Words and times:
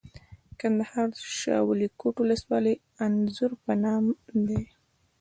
د 0.47 0.51
کندهار 0.59 1.09
شاولیکوټ 1.39 2.15
ولسوالۍ 2.19 2.75
انځر 3.05 3.51
په 3.63 3.73
نام 3.83 4.03
دي. 4.47 4.61